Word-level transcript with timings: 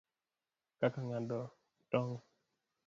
Kaka 0.79 0.99
ng'ado 1.07 1.39
tong', 1.91 2.17